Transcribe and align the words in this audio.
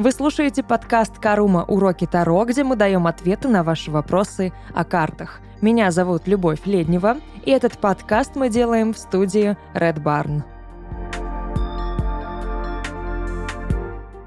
Вы 0.00 0.12
слушаете 0.12 0.62
подкаст 0.62 1.18
«Карума. 1.18 1.62
Уроки 1.68 2.06
Таро», 2.06 2.46
где 2.46 2.64
мы 2.64 2.74
даем 2.74 3.06
ответы 3.06 3.48
на 3.48 3.62
ваши 3.62 3.90
вопросы 3.90 4.50
о 4.74 4.82
картах. 4.82 5.42
Меня 5.60 5.90
зовут 5.90 6.26
Любовь 6.26 6.60
Леднева, 6.64 7.18
и 7.44 7.50
этот 7.50 7.76
подкаст 7.76 8.34
мы 8.34 8.48
делаем 8.48 8.94
в 8.94 8.98
студии 8.98 9.58
Red 9.74 10.02
Barn. 10.02 10.42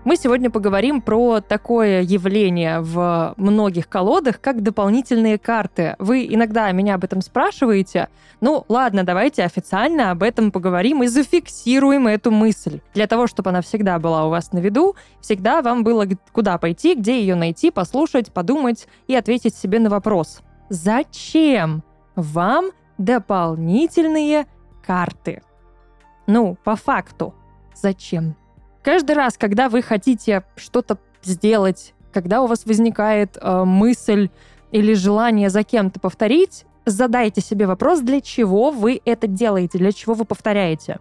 Мы 0.05 0.17
сегодня 0.17 0.49
поговорим 0.49 1.01
про 1.01 1.39
такое 1.39 2.01
явление 2.01 2.81
в 2.81 3.33
многих 3.37 3.87
колодах, 3.87 4.41
как 4.41 4.61
дополнительные 4.61 5.37
карты. 5.37 5.95
Вы 5.97 6.27
иногда 6.29 6.69
меня 6.73 6.95
об 6.95 7.05
этом 7.05 7.21
спрашиваете. 7.21 8.09
Ну, 8.41 8.65
ладно, 8.67 9.05
давайте 9.05 9.45
официально 9.45 10.11
об 10.11 10.21
этом 10.21 10.51
поговорим 10.51 11.03
и 11.03 11.07
зафиксируем 11.07 12.07
эту 12.07 12.31
мысль. 12.31 12.81
Для 12.93 13.07
того, 13.07 13.27
чтобы 13.27 13.51
она 13.51 13.61
всегда 13.61 13.97
была 13.97 14.25
у 14.25 14.29
вас 14.29 14.51
на 14.51 14.59
виду, 14.59 14.97
всегда 15.21 15.61
вам 15.61 15.85
было 15.85 16.05
куда 16.33 16.57
пойти, 16.57 16.95
где 16.95 17.21
ее 17.21 17.35
найти, 17.35 17.71
послушать, 17.71 18.33
подумать 18.33 18.89
и 19.07 19.15
ответить 19.15 19.55
себе 19.55 19.79
на 19.79 19.89
вопрос. 19.89 20.41
Зачем 20.67 21.81
вам 22.17 22.71
дополнительные 22.97 24.47
карты? 24.85 25.43
Ну, 26.27 26.57
по 26.65 26.75
факту, 26.75 27.33
зачем? 27.73 28.35
Каждый 28.83 29.15
раз, 29.15 29.37
когда 29.37 29.69
вы 29.69 29.81
хотите 29.81 30.43
что-то 30.57 30.97
сделать, 31.23 31.93
когда 32.11 32.41
у 32.41 32.47
вас 32.47 32.65
возникает 32.65 33.37
э, 33.39 33.63
мысль 33.63 34.29
или 34.71 34.93
желание 34.93 35.49
за 35.49 35.63
кем-то 35.63 36.01
повторить, 36.01 36.65
задайте 36.85 37.39
себе 37.39 37.65
вопрос, 37.65 38.01
для 38.01 38.19
чего 38.19 38.71
вы 38.71 39.01
это 39.05 39.27
делаете, 39.27 39.77
для 39.77 39.93
чего 39.93 40.13
вы 40.13 40.25
повторяете. 40.25 40.99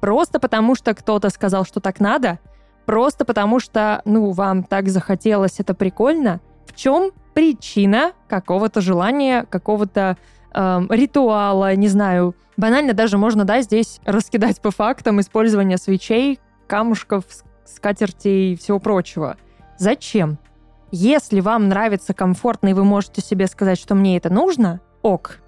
Просто 0.00 0.40
потому, 0.40 0.74
что 0.74 0.94
кто-то 0.94 1.28
сказал, 1.28 1.66
что 1.66 1.80
так 1.80 2.00
надо, 2.00 2.38
просто 2.86 3.26
потому 3.26 3.60
что, 3.60 4.00
ну, 4.06 4.30
вам 4.30 4.62
так 4.64 4.88
захотелось, 4.88 5.60
это 5.60 5.74
прикольно. 5.74 6.40
В 6.66 6.74
чем 6.74 7.10
причина 7.34 8.12
какого-то 8.26 8.80
желания, 8.80 9.44
какого-то 9.50 10.16
э, 10.54 10.80
ритуала, 10.88 11.74
не 11.76 11.88
знаю. 11.88 12.34
Банально 12.56 12.94
даже 12.94 13.18
можно, 13.18 13.44
да, 13.44 13.60
здесь 13.60 14.00
раскидать 14.06 14.62
по 14.62 14.70
фактам 14.70 15.20
использования 15.20 15.76
свечей 15.76 16.40
камушков, 16.68 17.24
скатертей 17.64 18.52
и 18.52 18.56
всего 18.56 18.78
прочего. 18.78 19.36
Зачем? 19.78 20.38
Если 20.92 21.40
вам 21.40 21.68
нравится 21.68 22.14
комфортно, 22.14 22.68
и 22.68 22.72
вы 22.72 22.84
можете 22.84 23.20
себе 23.20 23.46
сказать, 23.46 23.78
что 23.78 23.94
мне 23.94 24.16
это 24.16 24.30
нужно, 24.30 24.80
ок. 25.02 25.40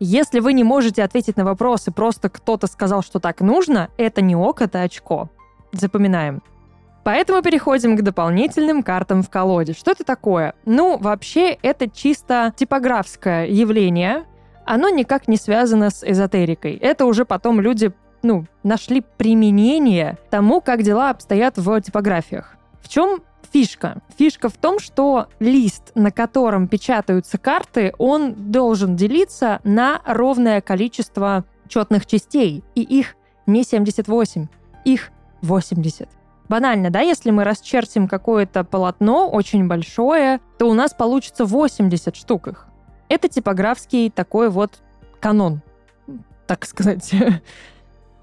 Если 0.00 0.38
вы 0.38 0.52
не 0.52 0.62
можете 0.62 1.02
ответить 1.02 1.36
на 1.36 1.44
вопросы, 1.44 1.90
просто 1.90 2.28
кто-то 2.28 2.68
сказал, 2.68 3.02
что 3.02 3.18
так 3.18 3.40
нужно, 3.40 3.88
это 3.96 4.22
не 4.22 4.36
ок, 4.36 4.62
это 4.62 4.82
очко. 4.82 5.28
Запоминаем. 5.72 6.42
Поэтому 7.04 7.42
переходим 7.42 7.96
к 7.96 8.02
дополнительным 8.02 8.82
картам 8.82 9.22
в 9.22 9.30
колоде. 9.30 9.72
Что 9.72 9.92
это 9.92 10.04
такое? 10.04 10.54
Ну, 10.64 10.98
вообще, 10.98 11.52
это 11.62 11.88
чисто 11.90 12.52
типографское 12.56 13.46
явление. 13.46 14.24
Оно 14.66 14.88
никак 14.90 15.26
не 15.26 15.36
связано 15.36 15.90
с 15.90 16.04
эзотерикой. 16.06 16.74
Это 16.74 17.06
уже 17.06 17.24
потом 17.24 17.60
люди 17.60 17.92
ну, 18.22 18.46
нашли 18.62 19.02
применение 19.16 20.18
тому, 20.30 20.60
как 20.60 20.82
дела 20.82 21.10
обстоят 21.10 21.58
в 21.58 21.80
типографиях. 21.80 22.56
В 22.80 22.88
чем 22.88 23.22
фишка? 23.52 24.02
Фишка 24.16 24.48
в 24.48 24.56
том, 24.56 24.78
что 24.78 25.28
лист, 25.40 25.92
на 25.94 26.10
котором 26.10 26.68
печатаются 26.68 27.38
карты, 27.38 27.92
он 27.98 28.34
должен 28.50 28.96
делиться 28.96 29.60
на 29.64 30.00
ровное 30.04 30.60
количество 30.60 31.44
четных 31.68 32.06
частей. 32.06 32.64
И 32.74 32.82
их 32.82 33.16
не 33.46 33.64
78, 33.64 34.46
их 34.84 35.10
80. 35.42 36.08
Банально, 36.48 36.90
да, 36.90 37.00
если 37.00 37.30
мы 37.30 37.44
расчертим 37.44 38.08
какое-то 38.08 38.64
полотно 38.64 39.28
очень 39.28 39.68
большое, 39.68 40.40
то 40.58 40.68
у 40.68 40.74
нас 40.74 40.94
получится 40.94 41.44
80 41.44 42.16
штук 42.16 42.48
их. 42.48 42.66
Это 43.08 43.28
типографский 43.28 44.10
такой 44.10 44.48
вот 44.48 44.78
канон, 45.20 45.60
так 46.46 46.64
сказать. 46.64 47.12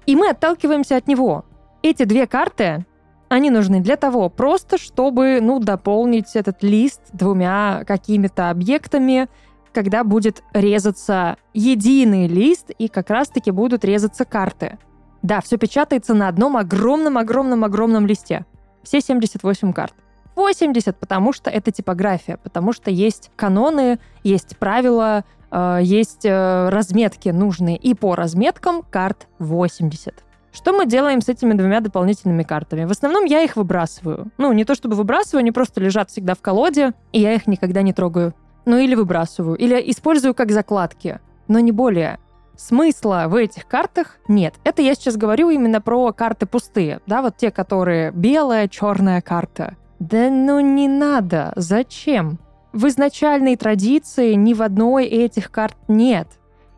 И 0.06 0.16
мы 0.16 0.30
отталкиваемся 0.30 0.96
от 0.96 1.08
него. 1.08 1.44
Эти 1.82 2.04
две 2.04 2.26
карты, 2.26 2.86
они 3.28 3.50
нужны 3.50 3.80
для 3.80 3.96
того, 3.96 4.30
просто 4.30 4.78
чтобы, 4.78 5.40
ну, 5.42 5.58
дополнить 5.58 6.34
этот 6.34 6.62
лист 6.62 7.02
двумя 7.12 7.82
какими-то 7.86 8.50
объектами, 8.50 9.28
когда 9.72 10.04
будет 10.04 10.42
резаться 10.52 11.36
единый 11.52 12.28
лист, 12.28 12.70
и 12.70 12.88
как 12.88 13.10
раз-таки 13.10 13.50
будут 13.50 13.84
резаться 13.84 14.24
карты. 14.24 14.78
Да, 15.22 15.40
все 15.40 15.58
печатается 15.58 16.14
на 16.14 16.28
одном 16.28 16.56
огромном-огромном-огромном 16.56 18.06
листе. 18.06 18.46
Все 18.84 19.00
78 19.00 19.72
карт. 19.72 19.94
80, 20.36 20.96
потому 20.96 21.32
что 21.32 21.50
это 21.50 21.72
типография, 21.72 22.36
потому 22.36 22.72
что 22.72 22.90
есть 22.90 23.30
каноны, 23.34 23.98
есть 24.22 24.56
правила, 24.58 25.24
э, 25.50 25.80
есть 25.82 26.24
э, 26.24 26.68
разметки 26.68 27.30
нужные. 27.30 27.76
И 27.76 27.94
по 27.94 28.14
разметкам 28.14 28.82
карт 28.82 29.26
80. 29.38 30.22
Что 30.52 30.72
мы 30.72 30.86
делаем 30.86 31.20
с 31.20 31.28
этими 31.28 31.52
двумя 31.52 31.80
дополнительными 31.80 32.42
картами? 32.42 32.84
В 32.84 32.90
основном 32.90 33.24
я 33.24 33.42
их 33.42 33.56
выбрасываю. 33.56 34.30
Ну, 34.38 34.52
не 34.52 34.64
то 34.64 34.74
чтобы 34.74 34.94
выбрасываю, 34.94 35.40
они 35.40 35.52
просто 35.52 35.80
лежат 35.80 36.10
всегда 36.10 36.34
в 36.34 36.40
колоде, 36.40 36.94
и 37.12 37.20
я 37.20 37.34
их 37.34 37.46
никогда 37.46 37.82
не 37.82 37.92
трогаю. 37.92 38.34
Ну, 38.64 38.78
или 38.78 38.94
выбрасываю, 38.94 39.56
или 39.56 39.82
использую 39.90 40.34
как 40.34 40.52
закладки, 40.52 41.20
но 41.46 41.60
не 41.60 41.72
более. 41.72 42.18
Смысла 42.56 43.26
в 43.28 43.34
этих 43.34 43.68
картах 43.68 44.16
нет. 44.28 44.54
Это 44.64 44.80
я 44.80 44.94
сейчас 44.94 45.18
говорю 45.18 45.50
именно 45.50 45.82
про 45.82 46.12
карты 46.12 46.46
пустые, 46.46 47.00
да, 47.06 47.20
вот 47.20 47.36
те, 47.36 47.50
которые 47.50 48.10
белая, 48.12 48.66
черная 48.66 49.20
карта. 49.20 49.76
Да 49.98 50.30
ну 50.30 50.60
не 50.60 50.88
надо, 50.88 51.52
зачем? 51.56 52.38
В 52.72 52.86
изначальной 52.88 53.56
традиции 53.56 54.34
ни 54.34 54.52
в 54.52 54.62
одной 54.62 55.06
этих 55.06 55.50
карт 55.50 55.76
нет. 55.88 56.28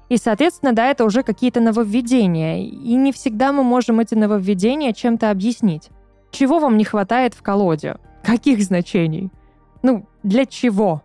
И, 0.09 0.17
соответственно, 0.17 0.73
да, 0.73 0.87
это 0.87 1.05
уже 1.05 1.23
какие-то 1.23 1.61
нововведения. 1.61 2.63
И 2.65 2.95
не 2.95 3.13
всегда 3.13 3.53
мы 3.53 3.65
можем 3.65 4.01
эти 4.01 4.15
нововведения 4.15 4.93
чем-то 4.93 5.31
объяснить. 5.31 5.91
Чего 6.31 6.61
вам 6.61 6.77
не 6.77 6.85
хватает 6.85 7.35
в 7.35 7.43
колоде? 7.43 7.97
Каких 8.23 8.63
значений? 8.63 9.31
Ну, 9.83 10.07
для 10.23 10.47
чего? 10.47 11.03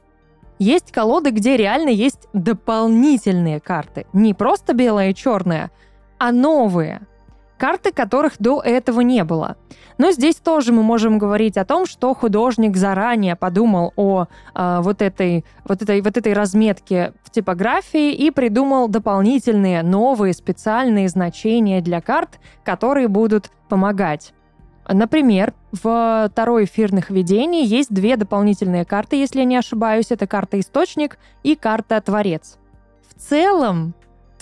Есть 0.59 0.91
колоды, 0.91 1.31
где 1.31 1.57
реально 1.57 1.89
есть 1.89 2.27
дополнительные 2.33 3.59
карты. 3.59 4.05
Не 4.13 4.33
просто 4.33 4.73
белая 4.73 5.09
и 5.09 5.15
черная, 5.15 5.71
а 6.19 6.31
новые– 6.31 7.01
карты 7.57 7.91
которых 7.91 8.33
до 8.39 8.61
этого 8.61 9.01
не 9.01 9.23
было. 9.23 9.55
Но 9.97 10.11
здесь 10.11 10.35
тоже 10.35 10.73
мы 10.73 10.83
можем 10.83 11.17
говорить 11.17 11.57
о 11.57 11.65
том, 11.65 11.85
что 11.85 12.13
художник 12.13 12.75
заранее 12.75 13.35
подумал 13.35 13.93
о 13.95 14.25
э, 14.55 14.79
вот, 14.81 15.01
этой, 15.01 15.45
вот, 15.65 15.81
этой, 15.81 16.01
вот 16.01 16.17
этой 16.17 16.33
разметке 16.33 17.13
в 17.23 17.29
типографии 17.29 18.11
и 18.11 18.31
придумал 18.31 18.87
дополнительные 18.87 19.83
новые 19.83 20.33
специальные 20.33 21.09
значения 21.09 21.81
для 21.81 22.01
карт, 22.01 22.39
которые 22.63 23.07
будут 23.07 23.51
помогать. 23.69 24.33
Например, 24.87 25.53
в 25.71 26.29
Таро 26.35 26.63
эфирных 26.63 27.09
видений 27.09 27.63
есть 27.63 27.93
две 27.93 28.17
дополнительные 28.17 28.85
карты, 28.85 29.15
если 29.15 29.39
я 29.39 29.45
не 29.45 29.55
ошибаюсь. 29.55 30.07
Это 30.09 30.27
карта 30.27 30.59
Источник 30.59 31.17
и 31.43 31.55
карта 31.55 32.01
Творец. 32.01 32.57
В 33.07 33.19
целом, 33.19 33.93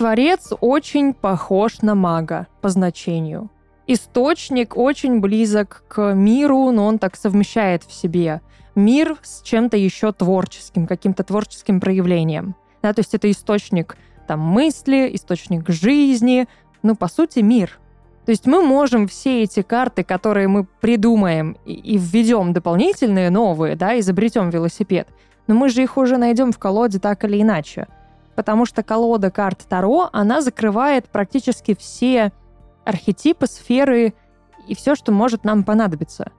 Творец 0.01 0.51
очень 0.61 1.13
похож 1.13 1.83
на 1.83 1.93
мага 1.93 2.47
по 2.61 2.69
значению. 2.69 3.51
Источник 3.85 4.75
очень 4.75 5.19
близок 5.19 5.83
к 5.87 6.15
миру, 6.15 6.71
но 6.71 6.87
он 6.87 6.97
так 6.97 7.15
совмещает 7.15 7.83
в 7.83 7.93
себе 7.93 8.41
мир 8.73 9.19
с 9.21 9.43
чем-то 9.43 9.77
еще 9.77 10.11
творческим, 10.11 10.87
каким-то 10.87 11.23
творческим 11.23 11.79
проявлением. 11.79 12.55
Да, 12.81 12.93
то 12.93 13.01
есть 13.01 13.13
это 13.13 13.29
источник 13.29 13.95
там, 14.27 14.39
мысли, 14.39 15.07
источник 15.13 15.69
жизни, 15.69 16.47
ну, 16.81 16.95
по 16.95 17.07
сути, 17.07 17.41
мир. 17.41 17.77
То 18.25 18.31
есть 18.31 18.47
мы 18.47 18.63
можем 18.63 19.07
все 19.07 19.43
эти 19.43 19.61
карты, 19.61 20.03
которые 20.03 20.47
мы 20.47 20.63
придумаем 20.63 21.57
и, 21.63 21.73
и 21.73 21.97
введем 21.99 22.53
дополнительные, 22.53 23.29
новые, 23.29 23.75
да, 23.75 23.99
изобретем 23.99 24.49
велосипед, 24.49 25.07
но 25.45 25.53
мы 25.53 25.69
же 25.69 25.83
их 25.83 25.95
уже 25.95 26.17
найдем 26.17 26.51
в 26.51 26.57
колоде 26.57 26.97
так 26.97 27.23
или 27.23 27.39
иначе 27.39 27.87
потому 28.35 28.65
что 28.65 28.83
колода 28.83 29.31
карт 29.31 29.65
Таро, 29.67 30.09
она 30.11 30.41
закрывает 30.41 31.09
практически 31.09 31.75
все 31.75 32.31
архетипы, 32.85 33.47
сферы 33.47 34.13
и 34.67 34.75
все, 34.75 34.95
что 34.95 35.11
может 35.11 35.43
нам 35.43 35.63
понадобиться. 35.63 36.31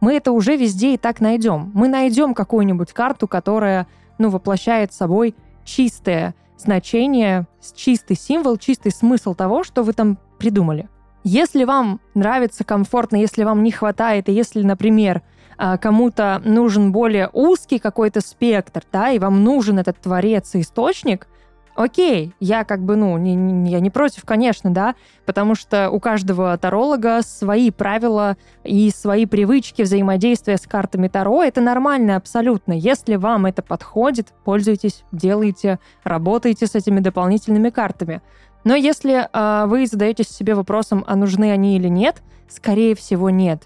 Мы 0.00 0.14
это 0.14 0.32
уже 0.32 0.56
везде 0.56 0.94
и 0.94 0.98
так 0.98 1.20
найдем. 1.20 1.70
Мы 1.74 1.88
найдем 1.88 2.34
какую-нибудь 2.34 2.92
карту, 2.92 3.26
которая, 3.26 3.86
ну, 4.18 4.28
воплощает 4.28 4.92
собой 4.92 5.34
чистое 5.64 6.34
значение, 6.58 7.46
чистый 7.74 8.16
символ, 8.16 8.58
чистый 8.58 8.92
смысл 8.92 9.34
того, 9.34 9.64
что 9.64 9.82
вы 9.82 9.92
там 9.92 10.18
придумали. 10.38 10.88
Если 11.24 11.64
вам 11.64 12.00
нравится 12.14 12.64
комфортно, 12.64 13.16
если 13.16 13.44
вам 13.44 13.62
не 13.62 13.70
хватает, 13.70 14.28
и 14.28 14.32
если, 14.32 14.62
например, 14.62 15.22
кому-то 15.56 16.40
нужен 16.44 16.92
более 16.92 17.28
узкий 17.32 17.78
какой-то 17.78 18.20
спектр, 18.20 18.82
да, 18.92 19.10
и 19.10 19.18
вам 19.18 19.44
нужен 19.44 19.78
этот 19.78 19.98
творец 20.00 20.54
и 20.54 20.60
источник, 20.60 21.26
Окей, 21.74 22.32
я 22.38 22.62
как 22.62 22.84
бы, 22.84 22.94
ну, 22.94 23.18
не, 23.18 23.34
не, 23.34 23.72
я 23.72 23.80
не 23.80 23.90
против, 23.90 24.24
конечно, 24.24 24.72
да, 24.72 24.94
потому 25.26 25.56
что 25.56 25.90
у 25.90 25.98
каждого 25.98 26.56
таролога 26.56 27.20
свои 27.22 27.72
правила 27.72 28.36
и 28.62 28.90
свои 28.90 29.26
привычки 29.26 29.82
взаимодействия 29.82 30.56
с 30.56 30.68
картами 30.68 31.08
Таро. 31.08 31.42
Это 31.42 31.60
нормально 31.60 32.14
абсолютно. 32.14 32.72
Если 32.72 33.16
вам 33.16 33.46
это 33.46 33.62
подходит, 33.62 34.32
пользуйтесь, 34.44 35.02
делайте, 35.10 35.80
работайте 36.04 36.68
с 36.68 36.76
этими 36.76 37.00
дополнительными 37.00 37.70
картами. 37.70 38.22
Но 38.62 38.76
если 38.76 39.28
э, 39.30 39.66
вы 39.66 39.86
задаетесь 39.86 40.28
себе 40.28 40.54
вопросом, 40.54 41.04
а 41.08 41.16
нужны 41.16 41.50
они 41.50 41.76
или 41.76 41.88
нет, 41.88 42.22
скорее 42.48 42.94
всего, 42.94 43.30
нет. 43.30 43.64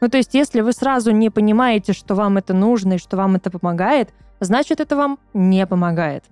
Ну, 0.00 0.08
то 0.08 0.18
есть, 0.18 0.34
если 0.34 0.60
вы 0.60 0.72
сразу 0.72 1.10
не 1.10 1.30
понимаете, 1.30 1.92
что 1.92 2.14
вам 2.14 2.36
это 2.38 2.52
нужно 2.54 2.94
и 2.94 2.98
что 2.98 3.16
вам 3.16 3.36
это 3.36 3.50
помогает, 3.50 4.10
значит, 4.40 4.80
это 4.80 4.96
вам 4.96 5.18
не 5.34 5.66
помогает. 5.66 6.24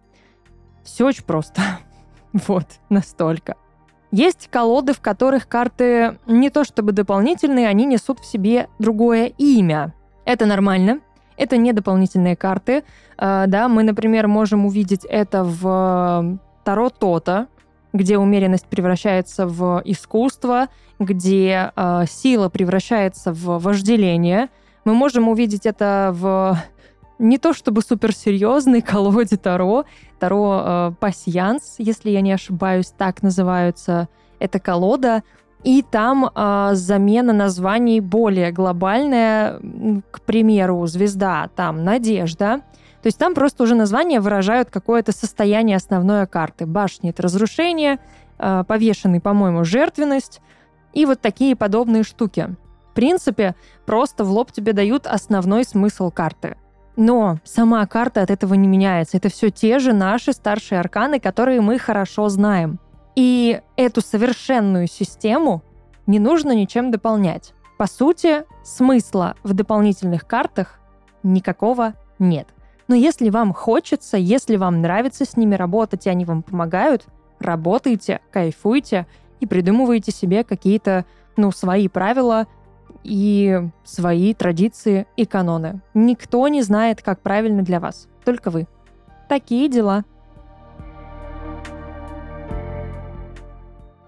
Все 0.83 1.07
очень 1.07 1.25
просто. 1.25 1.63
вот, 2.33 2.67
настолько. 2.91 3.57
Есть 4.11 4.49
колоды, 4.49 4.93
в 4.93 5.01
которых 5.01 5.49
карты 5.49 6.19
не 6.27 6.51
то 6.51 6.63
чтобы 6.63 6.93
дополнительные, 6.93 7.69
они 7.69 7.85
несут 7.85 8.21
в 8.21 8.27
себе 8.27 8.69
другое 8.79 9.27
имя. 9.39 9.93
Это 10.25 10.47
нормально. 10.47 11.01
Это 11.37 11.57
не 11.57 11.73
дополнительные 11.73 12.37
карты. 12.37 12.85
Uh, 13.17 13.47
да, 13.49 13.69
мы, 13.69 13.83
например, 13.83 14.29
можем 14.29 14.67
увидеть 14.67 15.05
это 15.05 15.43
в 15.43 16.39
Таро 16.65 16.91
Тота, 16.91 17.49
где 17.94 18.19
умеренность 18.19 18.67
превращается 18.67 19.46
в 19.46 19.81
искусство, 19.87 20.69
где 20.99 21.73
uh, 21.76 22.06
сила 22.06 22.50
превращается 22.50 23.32
в 23.32 23.58
вожделение. 23.58 24.50
Мы 24.85 24.93
можем 24.93 25.29
увидеть 25.29 25.64
это 25.64 26.11
в 26.12 26.58
не 27.19 27.38
то 27.38 27.55
чтобы 27.55 27.81
суперсерьезной 27.81 28.82
колоде 28.82 29.37
Таро. 29.37 29.85
Таро 30.19 30.62
э, 30.64 30.93
Пассианс, 30.99 31.76
если 31.79 32.11
я 32.11 32.20
не 32.20 32.32
ошибаюсь, 32.32 32.93
так 32.96 33.23
называются 33.23 34.08
эта 34.41 34.58
колода. 34.58 35.23
И 35.62 35.82
там 35.82 36.29
э, 36.35 36.70
замена 36.73 37.32
названий 37.32 38.00
более 38.00 38.50
глобальная. 38.52 39.61
К 40.11 40.20
примеру, 40.23 40.85
звезда, 40.87 41.49
там 41.55 41.85
надежда. 41.85 42.61
То 43.05 43.09
есть 43.09 43.19
там 43.19 43.35
просто 43.35 43.65
уже 43.65 43.75
названия 43.75 44.19
выражают 44.19 44.71
какое-то 44.71 45.12
состояние 45.12 45.77
основной 45.77 46.27
карты. 46.27 46.65
Башни— 46.65 47.11
это 47.11 47.21
разрушение, 47.21 47.99
э, 48.39 48.65
повешенный, 48.67 49.21
по-моему, 49.21 49.62
жертвенность. 49.62 50.41
И 50.95 51.05
вот 51.05 51.21
такие 51.21 51.55
подобные 51.55 52.03
штуки. 52.03 52.56
В 52.93 52.95
принципе, 52.95 53.56
просто 53.85 54.25
в 54.25 54.31
лоб 54.31 54.53
тебе 54.53 54.73
дают 54.73 55.06
основной 55.06 55.65
смысл 55.65 56.11
карты— 56.11 56.56
но 56.97 57.41
сама 57.45 57.85
карта 57.87 58.23
от 58.23 58.31
этого 58.31 58.55
не 58.55 58.69
меняется. 58.69 59.19
Это 59.19 59.29
все 59.29 59.51
те 59.51 59.81
же 59.81 59.93
наши 59.93 60.33
старшие 60.33 60.81
арканы, 60.81 61.21
которые 61.21 61.61
мы 61.61 61.79
хорошо 61.79 62.31
знаем. 62.31 62.79
И 63.17 63.61
эту 63.77 64.01
совершенную 64.01 64.87
систему 64.87 65.62
не 66.06 66.19
нужно 66.21 66.53
ничем 66.53 66.91
дополнять. 66.91 67.53
По 67.77 67.87
сути, 67.87 68.45
смысла 68.62 69.35
в 69.43 69.53
дополнительных 69.53 70.27
картах 70.27 70.79
никакого 71.23 71.95
нет. 72.19 72.47
Но 72.89 72.95
если 72.95 73.31
вам 73.31 73.53
хочется, 73.53 74.17
если 74.17 74.57
вам 74.57 74.83
нравится 74.83 75.25
с 75.25 75.37
ними 75.37 75.55
работать, 75.55 76.07
и 76.07 76.11
они 76.11 76.25
вам 76.25 76.43
помогают, 76.43 77.07
работайте, 77.39 78.21
кайфуйте 78.31 79.07
и 79.41 79.47
придумывайте 79.47 80.13
себе 80.13 80.45
какие-то, 80.45 81.05
ну, 81.37 81.51
свои 81.51 81.89
правила, 81.89 82.47
и 83.05 83.61
свои 83.85 84.35
традиции 84.35 85.07
и 85.17 85.27
каноны. 85.27 85.81
Никто 85.93 86.49
не 86.49 86.63
знает, 86.63 87.03
как 87.03 87.21
правильно 87.21 87.63
для 87.63 87.79
вас, 87.79 88.09
только 88.25 88.51
вы. 88.51 88.67
Такие 89.29 89.69
дела. 89.69 90.05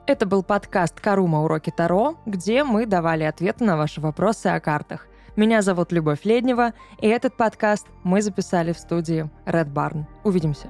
Это 0.06 0.25
был 0.25 0.43
подкаст 0.43 1.00
«Карума. 1.00 1.43
Уроки 1.43 1.72
Таро», 1.76 2.17
где 2.26 2.64
мы 2.64 2.87
давали 2.87 3.25
ответы 3.25 3.64
на 3.64 3.76
ваши 3.76 4.00
вопросы 4.00 4.46
о 4.46 4.61
картах. 4.61 5.08
Меня 5.36 5.60
зовут 5.60 5.92
Любовь 5.92 6.24
Леднева, 6.24 6.72
и 6.98 7.08
этот 7.08 7.36
подкаст 7.36 7.86
мы 8.02 8.22
записали 8.22 8.72
в 8.72 8.78
студии 8.78 9.28
Red 9.44 9.70
Barn. 9.70 10.04
Увидимся. 10.24 10.68